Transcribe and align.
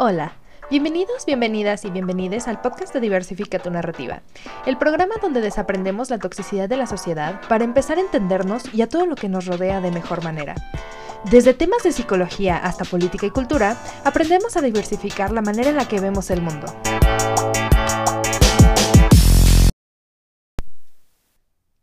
Hola, 0.00 0.36
bienvenidos, 0.70 1.26
bienvenidas 1.26 1.84
y 1.84 1.90
bienvenides 1.90 2.46
al 2.46 2.60
podcast 2.60 2.94
de 2.94 3.00
Diversifica 3.00 3.58
tu 3.58 3.68
Narrativa, 3.68 4.22
el 4.64 4.78
programa 4.78 5.16
donde 5.20 5.40
desaprendemos 5.40 6.08
la 6.08 6.18
toxicidad 6.18 6.68
de 6.68 6.76
la 6.76 6.86
sociedad 6.86 7.40
para 7.48 7.64
empezar 7.64 7.98
a 7.98 8.02
entendernos 8.02 8.72
y 8.72 8.82
a 8.82 8.88
todo 8.88 9.06
lo 9.06 9.16
que 9.16 9.28
nos 9.28 9.46
rodea 9.46 9.80
de 9.80 9.90
mejor 9.90 10.22
manera. 10.22 10.54
Desde 11.32 11.52
temas 11.52 11.82
de 11.82 11.90
psicología 11.90 12.58
hasta 12.58 12.84
política 12.84 13.26
y 13.26 13.30
cultura, 13.30 13.76
aprendemos 14.04 14.56
a 14.56 14.60
diversificar 14.60 15.32
la 15.32 15.42
manera 15.42 15.70
en 15.70 15.74
la 15.74 15.88
que 15.88 15.98
vemos 15.98 16.30
el 16.30 16.42
mundo. 16.42 16.68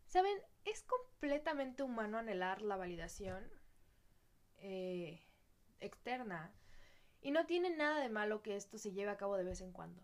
Saben, 0.07 0.37
es 0.63 0.83
completamente 0.83 1.83
humano 1.83 2.17
anhelar 2.17 2.61
la 2.61 2.77
validación 2.77 3.43
eh, 4.59 5.21
externa 5.81 6.53
y 7.25 7.31
no 7.31 7.47
tiene 7.47 7.71
nada 7.71 8.01
de 8.01 8.09
malo 8.09 8.43
que 8.43 8.55
esto 8.55 8.77
se 8.77 8.91
lleve 8.91 9.09
a 9.09 9.17
cabo 9.17 9.35
de 9.35 9.43
vez 9.43 9.59
en 9.59 9.71
cuando. 9.71 9.99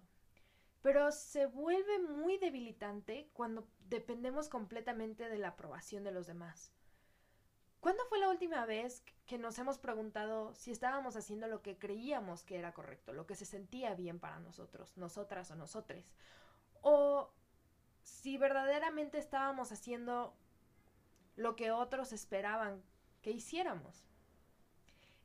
Pero 0.82 1.12
se 1.12 1.46
vuelve 1.46 2.00
muy 2.00 2.40
debilitante 2.40 3.30
cuando 3.34 3.68
dependemos 3.90 4.50
completamente 4.50 5.30
de 5.30 5.38
la 5.38 5.50
aprobación 5.50 6.04
de 6.04 6.12
los 6.12 6.26
demás. 6.26 6.74
¿Cuándo 7.80 8.04
fue 8.06 8.18
la 8.18 8.30
última 8.32 8.66
vez 8.66 9.04
que 9.28 9.38
nos 9.38 9.60
hemos 9.60 9.78
preguntado 9.78 10.56
si 10.56 10.72
estábamos 10.72 11.16
haciendo 11.16 11.48
lo 11.48 11.62
que 11.62 11.78
creíamos 11.78 12.44
que 12.44 12.58
era 12.58 12.74
correcto, 12.74 13.14
lo 13.14 13.28
que 13.28 13.36
se 13.36 13.46
sentía 13.46 13.94
bien 13.94 14.20
para 14.20 14.40
nosotros, 14.40 14.98
nosotras 14.98 15.52
o 15.52 15.56
nosotres? 15.56 16.16
O 16.82 17.30
si 18.02 18.40
verdaderamente 18.40 19.20
estábamos 19.20 19.72
haciendo 19.72 20.34
lo 21.36 21.56
que 21.56 21.70
otros 21.70 22.14
esperaban 22.14 22.82
que 23.22 23.30
hiciéramos. 23.30 24.08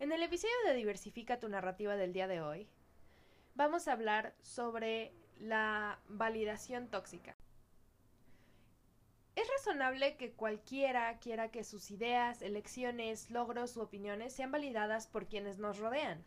En 0.07 0.13
el 0.13 0.23
episodio 0.23 0.55
de 0.65 0.75
Diversifica 0.75 1.41
tu 1.41 1.49
narrativa 1.49 1.97
del 1.97 2.13
día 2.13 2.29
de 2.29 2.41
hoy, 2.41 2.69
vamos 3.57 3.89
a 3.89 3.93
hablar 3.93 4.37
sobre 4.41 5.13
la 5.41 5.99
validación 6.07 6.87
tóxica. 6.87 7.35
Es 9.35 9.49
razonable 9.49 10.17
que 10.17 10.31
cualquiera 10.31 11.19
quiera 11.19 11.51
que 11.51 11.65
sus 11.65 11.91
ideas, 11.91 12.41
elecciones, 12.41 13.33
logros 13.33 13.77
u 13.77 13.81
opiniones 13.81 14.33
sean 14.33 14.53
validadas 14.53 15.09
por 15.09 15.27
quienes 15.27 15.59
nos 15.59 15.79
rodean. 15.79 16.23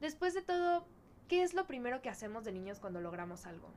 Después 0.00 0.32
de 0.32 0.40
todo, 0.40 0.86
¿qué 1.28 1.42
es 1.42 1.52
lo 1.52 1.66
primero 1.66 2.00
que 2.00 2.08
hacemos 2.08 2.44
de 2.44 2.52
niños 2.52 2.80
cuando 2.80 3.02
logramos 3.02 3.44
algo? 3.44 3.68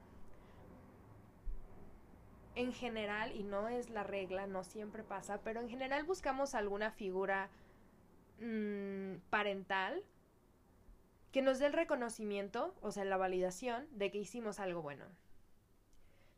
En 2.56 2.72
general, 2.72 3.36
y 3.36 3.44
no 3.44 3.68
es 3.68 3.90
la 3.90 4.04
regla, 4.04 4.48
no 4.48 4.64
siempre 4.64 5.04
pasa, 5.04 5.42
pero 5.44 5.60
en 5.60 5.68
general 5.68 6.06
buscamos 6.06 6.56
alguna 6.56 6.92
figura 6.92 7.50
Mm, 8.40 9.03
parental 9.44 10.02
que 11.34 11.42
nos 11.42 11.60
dé 11.60 11.66
el 11.66 11.74
reconocimiento, 11.74 12.74
o 12.82 12.92
sea, 12.92 13.04
la 13.04 13.18
validación 13.18 13.90
de 13.92 14.10
que 14.10 14.20
hicimos 14.20 14.58
algo 14.58 14.82
bueno. 14.82 15.06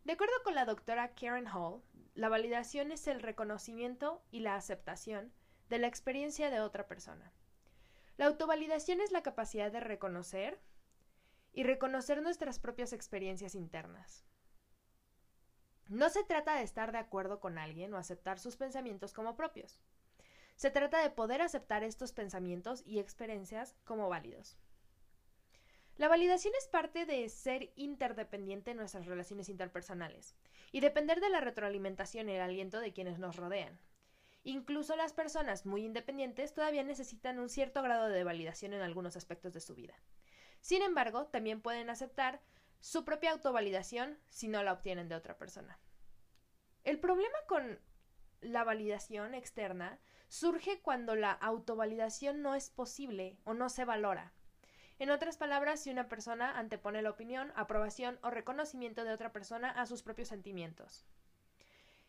De 0.06 0.14
acuerdo 0.14 0.34
con 0.44 0.56
la 0.56 0.66
doctora 0.66 1.14
Karen 1.14 1.48
Hall, 1.48 1.84
la 2.16 2.30
validación 2.30 2.92
es 2.92 3.06
el 3.06 3.22
reconocimiento 3.22 4.24
y 4.32 4.40
la 4.40 4.56
aceptación 4.56 5.32
de 5.70 5.78
la 5.78 5.86
experiencia 5.86 6.50
de 6.50 6.62
otra 6.62 6.88
persona. 6.88 7.32
La 8.18 8.26
autovalidación 8.26 9.00
es 9.02 9.12
la 9.12 9.22
capacidad 9.22 9.72
de 9.72 9.82
reconocer 9.82 10.60
y 11.54 11.62
reconocer 11.62 12.24
nuestras 12.24 12.58
propias 12.58 12.92
experiencias 12.92 13.54
internas. 13.54 14.26
No 15.90 16.10
se 16.10 16.24
trata 16.24 16.56
de 16.56 16.64
estar 16.64 16.92
de 16.92 16.98
acuerdo 16.98 17.40
con 17.40 17.60
alguien 17.60 17.94
o 17.94 17.98
aceptar 17.98 18.40
sus 18.40 18.58
pensamientos 18.58 19.14
como 19.14 19.36
propios. 19.36 19.80
Se 20.56 20.72
trata 20.72 21.02
de 21.02 21.10
poder 21.10 21.42
aceptar 21.42 21.84
estos 21.84 22.14
pensamientos 22.14 22.82
y 22.86 23.00
experiencias 23.00 23.76
como 23.84 24.10
válidos. 24.10 24.58
La 25.98 26.08
validación 26.08 26.54
es 26.58 26.68
parte 26.68 27.06
de 27.06 27.28
ser 27.30 27.72
interdependiente 27.76 28.72
en 28.72 28.78
nuestras 28.78 29.06
relaciones 29.06 29.48
interpersonales 29.48 30.36
y 30.72 30.82
depender 30.82 31.22
de 31.22 31.30
la 31.30 31.40
retroalimentación 31.40 32.28
y 32.30 32.34
el 32.34 32.42
aliento 32.42 32.80
de 32.80 32.92
quienes 32.92 33.18
nos 33.18 33.38
rodean. 33.38 33.80
Incluso 34.44 34.96
las 34.96 35.14
personas 35.14 35.66
muy 35.66 35.86
independientes 35.86 36.54
todavía 36.54 36.84
necesitan 36.84 37.40
un 37.40 37.50
cierto 37.50 37.82
grado 37.82 38.10
de 38.10 38.24
validación 38.24 38.74
en 38.74 38.82
algunos 38.82 39.16
aspectos 39.16 39.54
de 39.54 39.62
su 39.62 39.74
vida. 39.74 39.96
Sin 40.62 40.82
embargo, 40.82 41.28
también 41.28 41.62
pueden 41.62 41.90
aceptar 41.90 42.42
su 42.80 43.06
propia 43.06 43.32
autovalidación 43.32 44.20
si 44.30 44.48
no 44.48 44.64
la 44.64 44.74
obtienen 44.74 45.08
de 45.08 45.16
otra 45.16 45.38
persona. 45.38 45.80
El 46.84 47.00
problema 47.00 47.38
con 47.48 47.80
la 48.42 48.64
validación 48.64 49.34
externa 49.34 50.00
surge 50.28 50.82
cuando 50.82 51.16
la 51.16 51.32
autovalidación 51.32 52.42
no 52.42 52.56
es 52.56 52.70
posible 52.70 53.38
o 53.44 53.54
no 53.54 53.70
se 53.70 53.86
valora. 53.86 54.34
En 54.98 55.12
otras 55.12 55.38
palabras, 55.38 55.82
si 55.82 55.90
una 55.90 56.08
persona 56.08 56.58
antepone 56.58 57.02
la 57.02 57.10
opinión, 57.10 57.52
aprobación 57.56 58.18
o 58.24 58.30
reconocimiento 58.30 59.04
de 59.04 59.12
otra 59.12 59.32
persona 59.34 59.70
a 59.70 59.86
sus 59.86 60.04
propios 60.04 60.30
sentimientos. 60.30 61.06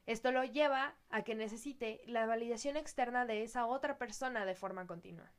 Esto 0.07 0.31
lo 0.31 0.45
lleva 0.45 0.95
a 1.11 1.23
que 1.23 1.35
necesite 1.35 2.01
la 2.07 2.27
validación 2.27 2.77
externa 2.77 3.27
de 3.27 3.43
esa 3.43 3.67
otra 3.67 3.99
persona 3.99 4.47
de 4.47 4.55
forma 4.55 4.87
continua. 4.87 5.33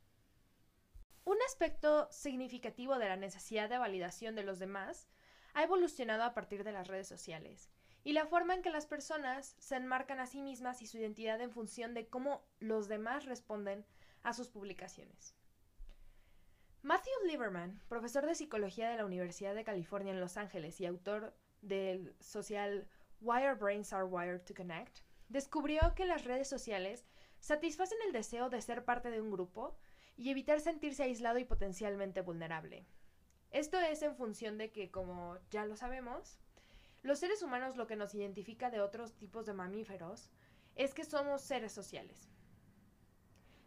Un 1.24 1.38
aspecto 1.48 2.10
significativo 2.12 2.98
de 3.00 3.08
la 3.08 3.16
necesidad 3.16 3.70
de 3.70 3.78
validación 3.78 4.36
de 4.36 4.44
los 4.44 4.60
demás 4.60 5.08
ha 5.54 5.64
evolucionado 5.64 6.24
a 6.24 6.34
partir 6.34 6.66
de 6.66 6.74
las 6.74 6.88
redes 6.88 7.08
sociales 7.08 7.70
y 8.08 8.14
la 8.14 8.26
forma 8.26 8.56
en 8.56 8.62
que 8.62 8.70
las 8.70 8.86
personas 8.86 9.58
se 9.60 9.76
enmarcan 9.76 10.22
a 10.22 10.28
sí 10.28 10.42
mismas 10.42 10.82
y 10.82 10.88
su 10.88 10.98
identidad 10.98 11.42
en 11.42 11.52
función 11.52 11.94
de 11.94 12.08
cómo 12.08 12.42
los 12.62 12.88
demás 12.88 13.26
responden 13.26 13.86
a 14.24 14.32
sus 14.32 14.48
publicaciones. 14.48 15.36
Matthew 16.84 17.12
Lieberman, 17.26 17.82
profesor 17.90 18.26
de 18.26 18.36
psicología 18.36 18.90
de 18.90 18.96
la 18.96 19.06
Universidad 19.06 19.56
de 19.56 19.66
California 19.66 20.14
en 20.14 20.22
Los 20.22 20.38
Ángeles 20.38 20.80
y 20.80 20.86
autor 20.86 21.36
del 21.62 22.16
social 22.22 22.88
Why 23.20 23.44
Our 23.44 23.58
Brains 23.58 23.92
Are 23.92 24.06
Wired 24.06 24.46
to 24.46 24.54
Connect, 24.54 25.00
descubrió 25.28 25.94
que 25.94 26.06
las 26.06 26.24
redes 26.24 26.48
sociales 26.48 27.06
satisfacen 27.42 27.98
el 28.06 28.14
deseo 28.14 28.50
de 28.50 28.62
ser 28.62 28.86
parte 28.86 29.12
de 29.12 29.20
un 29.20 29.32
grupo 29.32 29.76
y 30.16 30.30
evitar 30.30 30.62
sentirse 30.62 31.04
aislado 31.04 31.40
y 31.40 31.44
potencialmente 31.44 32.22
vulnerable. 32.22 32.86
Esto 33.52 33.78
es 33.82 34.02
en 34.02 34.16
función 34.16 34.58
de 34.58 34.72
que, 34.72 34.92
como 34.92 35.40
ya 35.50 35.66
lo 35.66 35.76
sabemos, 35.76 36.40
los 37.08 37.20
seres 37.20 37.42
humanos 37.42 37.78
lo 37.78 37.88
que 37.88 37.96
nos 37.96 38.14
identifica 38.14 38.70
de 38.70 38.82
otros 38.82 39.14
tipos 39.14 39.46
de 39.46 39.54
mamíferos 39.54 40.30
es 40.76 40.94
que 40.94 41.06
somos 41.06 41.42
seres 41.42 41.72
sociales. 41.72 42.28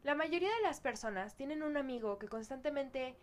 La 0.02 0.14
mayoría 0.14 0.54
de 0.56 0.62
las 0.62 0.80
personas 0.82 1.36
tienen 1.36 1.62
un 1.62 1.78
amigo 1.78 2.18
que 2.18 2.28
constantemente 2.28 3.16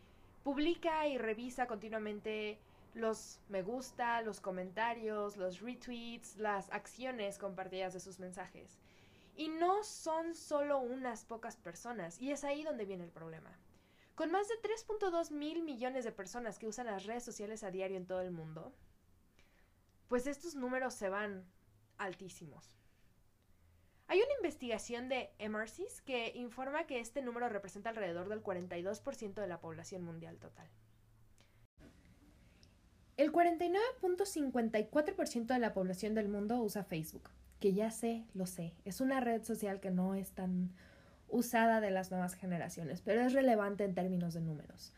publica 0.44 1.08
y 1.08 1.20
revisa 1.20 1.68
continuamente 1.68 2.60
los 2.96 3.40
me 3.48 3.62
gusta, 3.62 4.24
los 4.24 4.42
comentarios, 4.42 5.38
los 5.38 5.62
retweets, 5.62 6.38
las 6.38 6.68
acciones 6.72 7.38
compartidas 7.38 7.94
de 7.94 8.00
sus 8.00 8.20
mensajes. 8.20 8.80
Y 9.36 9.50
no 9.50 9.84
son 9.84 10.34
solo 10.34 10.80
unas 10.80 11.26
pocas 11.26 11.58
personas, 11.58 12.20
y 12.20 12.32
es 12.32 12.44
ahí 12.44 12.64
donde 12.64 12.86
viene 12.86 13.04
el 13.04 13.12
problema. 13.12 13.56
Con 14.16 14.32
más 14.32 14.48
de 14.48 14.56
3.2 14.56 15.30
mil 15.30 15.62
millones 15.62 16.06
de 16.06 16.12
personas 16.12 16.58
que 16.58 16.66
usan 16.66 16.88
las 16.88 17.06
redes 17.06 17.24
sociales 17.24 17.64
a 17.64 17.70
diario 17.70 17.98
en 17.98 18.08
todo 18.08 18.22
el 18.22 18.32
mundo, 18.32 18.74
pues 20.08 20.28
estos 20.28 20.56
números 20.56 20.94
se 20.94 21.10
van 21.10 21.44
altísimos. 21.98 22.78
Hay 24.08 24.20
una 24.20 24.34
investigación 24.38 25.10
de 25.10 25.34
Emersis 25.38 26.02
que 26.02 26.32
informa 26.36 26.86
que 26.86 27.02
este 27.02 27.22
número 27.22 27.50
representa 27.50 27.90
alrededor 27.90 28.30
del 28.30 28.42
42% 28.42 29.34
de 29.34 29.48
la 29.48 29.60
población 29.60 30.04
mundial 30.04 30.38
total. 30.38 30.70
El 33.18 33.34
49.54% 33.34 35.48
de 35.48 35.60
la 35.60 35.74
población 35.74 36.14
del 36.14 36.30
mundo 36.30 36.62
usa 36.62 36.86
Facebook, 36.86 37.30
que 37.60 37.74
ya 37.74 37.92
sé, 37.92 38.24
lo 38.34 38.46
sé, 38.46 38.76
es 38.86 39.02
una 39.02 39.20
red 39.20 39.44
social 39.44 39.82
que 39.82 39.92
no 39.92 40.16
es 40.16 40.32
tan 40.32 40.74
usada 41.28 41.82
de 41.82 41.92
las 41.92 42.12
nuevas 42.12 42.36
generaciones, 42.36 43.02
pero 43.02 43.20
es 43.22 43.34
relevante 43.34 43.84
en 43.84 43.96
términos 43.96 44.36
de 44.36 44.42
números. 44.42 44.94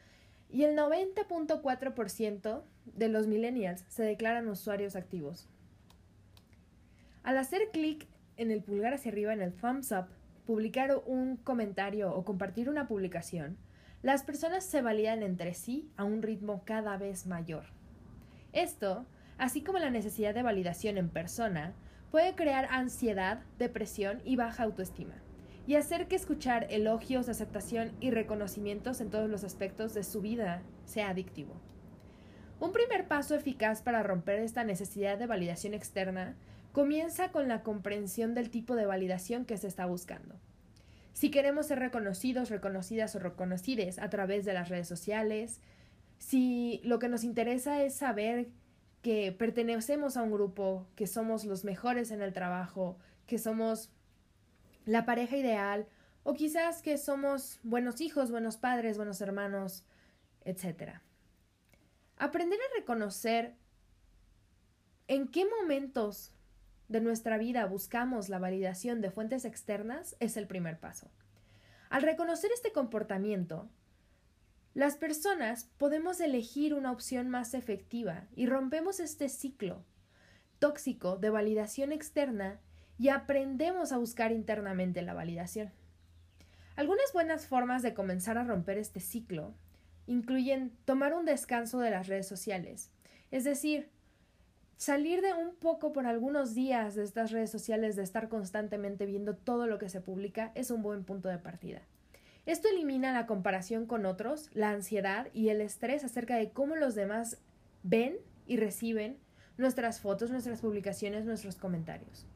Y 0.51 0.63
el 0.63 0.75
90.4% 0.75 2.63
de 2.85 3.09
los 3.09 3.27
millennials 3.27 3.85
se 3.87 4.03
declaran 4.03 4.47
usuarios 4.47 4.95
activos. 4.95 5.47
Al 7.23 7.37
hacer 7.37 7.69
clic 7.71 8.07
en 8.37 8.51
el 8.51 8.63
pulgar 8.63 8.93
hacia 8.93 9.11
arriba 9.11 9.33
en 9.33 9.41
el 9.41 9.53
thumbs 9.53 9.91
up, 9.91 10.07
publicar 10.47 11.01
un 11.05 11.37
comentario 11.37 12.13
o 12.13 12.25
compartir 12.25 12.69
una 12.69 12.87
publicación, 12.87 13.57
las 14.01 14.23
personas 14.23 14.63
se 14.63 14.81
validan 14.81 15.21
entre 15.21 15.53
sí 15.53 15.91
a 15.97 16.03
un 16.05 16.21
ritmo 16.21 16.63
cada 16.65 16.97
vez 16.97 17.27
mayor. 17.27 17.65
Esto, 18.53 19.05
así 19.37 19.61
como 19.61 19.77
la 19.77 19.91
necesidad 19.91 20.33
de 20.33 20.41
validación 20.41 20.97
en 20.97 21.09
persona, 21.09 21.73
puede 22.09 22.33
crear 22.33 22.67
ansiedad, 22.71 23.43
depresión 23.59 24.21
y 24.25 24.35
baja 24.35 24.63
autoestima 24.63 25.15
y 25.69 25.75
hacer 25.75 26.07
que 26.07 26.15
escuchar 26.15 26.65
elogios, 26.71 27.29
aceptación 27.29 27.91
y 27.99 28.09
reconocimientos 28.09 29.01
en 29.01 29.11
todos 29.11 29.29
los 29.29 29.43
aspectos 29.43 29.93
de 29.93 30.03
su 30.03 30.19
vida 30.19 30.63
sea 30.85 31.09
adictivo. 31.09 31.53
Un 32.59 32.71
primer 32.71 33.07
paso 33.07 33.35
eficaz 33.35 33.83
para 33.83 34.01
romper 34.01 34.39
esta 34.39 34.63
necesidad 34.63 35.19
de 35.19 35.27
validación 35.27 35.75
externa 35.75 36.35
comienza 36.71 37.31
con 37.31 37.47
la 37.47 37.61
comprensión 37.61 38.33
del 38.33 38.49
tipo 38.49 38.75
de 38.75 38.87
validación 38.87 39.45
que 39.45 39.57
se 39.57 39.67
está 39.67 39.85
buscando. 39.85 40.33
Si 41.13 41.29
queremos 41.29 41.67
ser 41.67 41.77
reconocidos, 41.77 42.49
reconocidas 42.49 43.15
o 43.15 43.19
reconocides 43.19 43.99
a 43.99 44.09
través 44.09 44.45
de 44.45 44.53
las 44.53 44.69
redes 44.69 44.87
sociales, 44.87 45.61
si 46.17 46.81
lo 46.83 46.97
que 46.97 47.09
nos 47.09 47.23
interesa 47.23 47.83
es 47.83 47.93
saber 47.93 48.47
que 49.03 49.31
pertenecemos 49.33 50.17
a 50.17 50.23
un 50.23 50.31
grupo, 50.31 50.87
que 50.95 51.05
somos 51.05 51.45
los 51.45 51.63
mejores 51.63 52.09
en 52.09 52.23
el 52.23 52.33
trabajo, 52.33 52.97
que 53.27 53.37
somos 53.37 53.91
la 54.85 55.05
pareja 55.05 55.37
ideal, 55.37 55.87
o 56.23 56.33
quizás 56.33 56.81
que 56.81 56.97
somos 56.97 57.59
buenos 57.63 58.01
hijos, 58.01 58.31
buenos 58.31 58.57
padres, 58.57 58.97
buenos 58.97 59.21
hermanos, 59.21 59.83
etc. 60.45 60.99
Aprender 62.17 62.59
a 62.59 62.79
reconocer 62.79 63.55
en 65.07 65.27
qué 65.27 65.45
momentos 65.45 66.31
de 66.87 67.01
nuestra 67.01 67.37
vida 67.37 67.65
buscamos 67.65 68.29
la 68.29 68.39
validación 68.39 69.01
de 69.01 69.11
fuentes 69.11 69.45
externas 69.45 70.15
es 70.19 70.37
el 70.37 70.47
primer 70.47 70.79
paso. 70.79 71.09
Al 71.89 72.01
reconocer 72.01 72.51
este 72.51 72.71
comportamiento, 72.71 73.69
las 74.73 74.97
personas 74.97 75.65
podemos 75.77 76.19
elegir 76.19 76.73
una 76.73 76.91
opción 76.91 77.29
más 77.29 77.53
efectiva 77.53 78.27
y 78.35 78.45
rompemos 78.45 78.99
este 78.99 79.29
ciclo 79.29 79.83
tóxico 80.59 81.17
de 81.17 81.29
validación 81.29 81.91
externa 81.91 82.59
y 82.99 83.09
aprendemos 83.09 83.91
a 83.91 83.97
buscar 83.97 84.31
internamente 84.31 85.01
la 85.01 85.13
validación. 85.13 85.71
Algunas 86.75 87.11
buenas 87.13 87.47
formas 87.47 87.81
de 87.81 87.93
comenzar 87.93 88.37
a 88.37 88.43
romper 88.43 88.77
este 88.77 88.99
ciclo 88.99 89.55
incluyen 90.05 90.71
tomar 90.85 91.13
un 91.13 91.25
descanso 91.25 91.79
de 91.79 91.91
las 91.91 92.07
redes 92.07 92.27
sociales, 92.27 92.91
es 93.31 93.43
decir, 93.45 93.89
salir 94.75 95.21
de 95.21 95.33
un 95.33 95.55
poco 95.55 95.93
por 95.93 96.07
algunos 96.07 96.53
días 96.53 96.95
de 96.95 97.03
estas 97.03 97.31
redes 97.31 97.51
sociales, 97.51 97.95
de 97.95 98.03
estar 98.03 98.27
constantemente 98.27 99.05
viendo 99.05 99.35
todo 99.35 99.67
lo 99.67 99.77
que 99.77 99.89
se 99.89 100.01
publica, 100.01 100.51
es 100.55 100.71
un 100.71 100.81
buen 100.81 101.03
punto 101.03 101.29
de 101.29 101.37
partida. 101.37 101.81
Esto 102.45 102.67
elimina 102.69 103.13
la 103.13 103.27
comparación 103.27 103.85
con 103.85 104.05
otros, 104.05 104.49
la 104.53 104.71
ansiedad 104.71 105.27
y 105.33 105.49
el 105.49 105.61
estrés 105.61 106.03
acerca 106.03 106.37
de 106.37 106.51
cómo 106.51 106.75
los 106.75 106.95
demás 106.95 107.37
ven 107.83 108.17
y 108.47 108.57
reciben 108.57 109.17
nuestras 109.57 109.99
fotos, 109.99 110.31
nuestras 110.31 110.61
publicaciones, 110.61 111.25
nuestros 111.25 111.57
comentarios. 111.57 112.28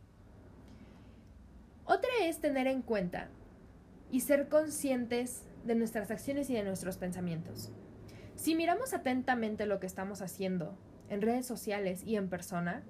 Otra 2.04 2.28
es 2.28 2.40
tener 2.42 2.68
en 2.68 2.82
cuenta 2.82 3.30
y 4.12 4.20
ser 4.20 4.50
conscientes 4.50 5.44
de 5.64 5.74
nuestras 5.74 6.12
acciones 6.12 6.50
y 6.50 6.54
de 6.54 6.64
nuestros 6.64 6.98
pensamientos. 6.98 7.72
Si 8.36 8.56
miramos 8.56 8.94
atentamente 8.94 9.66
lo 9.66 9.80
que 9.80 9.88
estamos 9.88 10.22
haciendo 10.22 10.78
en 11.08 11.22
redes 11.22 11.46
sociales 11.46 12.04
y 12.04 12.18
en 12.18 12.28
persona, 12.28 12.84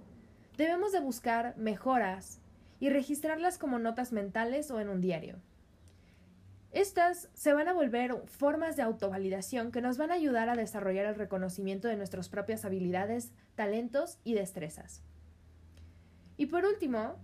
debemos 0.57 0.93
de 0.93 0.99
buscar 0.99 1.55
mejoras 1.57 2.39
y 2.79 2.89
registrarlas 2.89 3.59
como 3.59 3.77
notas 3.77 4.13
mentales 4.13 4.71
o 4.71 4.79
en 4.79 4.89
un 4.89 4.99
diario. 4.99 5.37
Estas 6.71 7.29
se 7.35 7.53
van 7.53 7.67
a 7.67 7.73
volver 7.73 8.15
formas 8.25 8.75
de 8.77 8.81
autovalidación 8.81 9.71
que 9.71 9.81
nos 9.81 9.99
van 9.99 10.09
a 10.09 10.15
ayudar 10.15 10.49
a 10.49 10.55
desarrollar 10.55 11.05
el 11.05 11.15
reconocimiento 11.15 11.87
de 11.87 11.97
nuestras 11.97 12.29
propias 12.29 12.65
habilidades, 12.65 13.31
talentos 13.53 14.17
y 14.23 14.33
destrezas. 14.33 15.03
Y 16.35 16.47
por 16.47 16.65
último, 16.65 17.19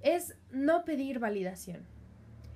es 0.00 0.36
no 0.50 0.84
pedir 0.84 1.18
validación. 1.18 1.86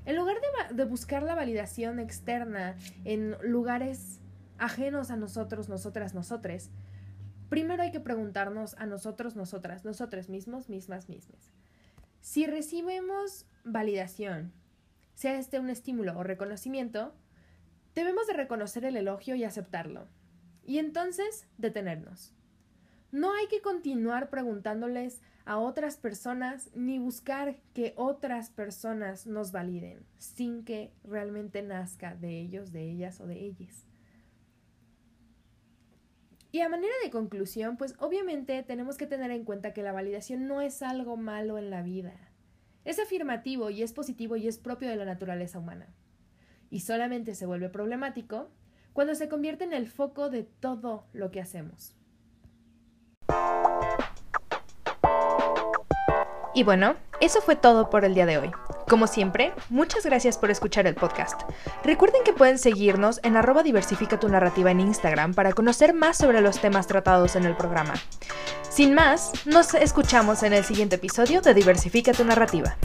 En 0.05 0.17
lugar 0.17 0.37
de, 0.73 0.85
buscar 0.85 1.23
la 1.23 1.35
validación 1.35 1.99
externa 1.99 2.77
en 3.05 3.37
lugares 3.43 4.21
ajenos 4.59 5.11
a 5.11 5.17
nosotros, 5.17 5.69
nosotras, 5.69 6.15
nosotres, 6.15 6.71
primero 7.49 7.83
hay 7.83 7.91
que 7.91 8.01
preguntarnos 8.01 8.75
a 8.75 8.87
nosotros, 8.87 9.35
nosotras, 9.35 9.85
nosotros 9.85 10.29
mismos, 10.29 10.69
mismas, 10.69 11.09
mismas. 11.09 11.53
Si 12.21 12.47
recibimos 12.47 13.47
validación, 13.65 14.53
sea 15.15 15.39
este 15.39 15.59
un 15.59 15.71
estímulo 15.71 16.19
o 16.19 16.23
reconocimiento, 16.23 17.15
debemos 17.95 18.27
de 18.27 18.35
reconocer 18.35 18.85
el 18.85 18.97
elogio 18.97 19.35
y 19.37 19.45
aceptarlo. 19.45 20.07
Y 20.65 20.79
entonces 20.79 21.47
detenernos. 21.57 22.34
No 23.15 23.33
hay 23.33 23.47
que 23.47 23.61
continuar 23.61 24.29
preguntándoles 24.29 25.23
a 25.45 25.59
otras 25.59 25.97
personas 25.97 26.69
ni 26.75 26.99
buscar 26.99 27.61
que 27.73 27.95
otras 27.97 28.51
personas 28.51 29.29
nos 29.29 29.53
validen 29.53 30.05
sin 30.19 30.65
que 30.65 30.93
realmente 31.05 31.63
nazca 31.63 32.17
de 32.17 32.41
ellos, 32.41 32.73
de 32.73 32.91
ellas 32.91 33.21
o 33.21 33.29
de 33.29 33.39
ellas. 33.39 33.87
Y 36.51 36.59
a 36.59 36.69
manera 36.69 36.93
de 37.05 37.13
conclusión, 37.13 37.77
pues 37.77 37.95
obviamente 38.01 38.61
tenemos 38.65 38.97
que 38.97 39.07
tener 39.07 39.31
en 39.31 39.45
cuenta 39.45 39.73
que 39.73 39.85
la 39.85 39.93
validación 39.93 40.49
no 40.49 40.61
es 40.61 40.83
algo 40.83 41.17
malo 41.17 41.57
en 41.57 41.71
la 41.71 41.83
vida. 41.83 42.33
Es 42.85 42.99
afirmativo 42.99 43.71
y 43.71 43.85
es 43.85 43.93
positivo 43.93 44.35
y 44.35 44.49
es 44.49 44.59
propio 44.59 44.89
de 44.89 44.97
la 44.97 45.05
naturaleza 45.05 45.61
humana. 45.61 45.87
Y 46.69 46.81
solamente 46.81 47.37
se 47.37 47.47
vuelve 47.47 47.69
problemático 47.69 48.51
cuando 48.93 49.15
se 49.15 49.29
convierte 49.29 49.63
en 49.63 49.73
el 49.73 49.87
foco 49.87 50.31
de 50.31 50.43
todo 50.43 51.07
lo 51.13 51.31
que 51.31 51.41
hacemos. 51.41 51.95
Y 56.55 56.63
bueno, 56.63 56.95
eso 57.21 57.41
fue 57.41 57.57
todo 57.57 57.91
por 57.91 58.05
el 58.05 58.15
día 58.15 58.27
de 58.27 58.39
hoy. 58.39 58.51
Como 58.89 59.07
siempre, 59.07 59.53
muchas 59.71 60.05
gracias 60.07 60.39
por 60.39 60.51
escuchar 60.51 60.87
el 60.87 60.95
podcast. 60.95 61.43
Recuerden 61.83 62.23
que 62.25 62.33
pueden 62.33 62.59
seguirnos 62.59 63.21
en 63.25 63.37
arroba 63.37 63.63
diversifica 63.63 64.21
tu 64.21 64.29
narrativa 64.29 64.71
en 64.71 64.81
Instagram 64.81 65.35
para 65.35 65.53
conocer 65.53 65.95
más 65.95 66.17
sobre 66.17 66.41
los 66.41 66.61
temas 66.61 66.87
tratados 66.87 67.35
en 67.35 67.45
el 67.45 67.57
programa. 67.57 67.95
Sin 68.69 68.95
más, 68.95 69.33
nos 69.47 69.75
escuchamos 69.75 70.43
en 70.43 70.53
el 70.53 70.65
siguiente 70.65 70.97
episodio 70.97 71.41
de 71.41 71.55
Diversifica 71.55 72.13
tu 72.13 72.25
narrativa. 72.25 72.77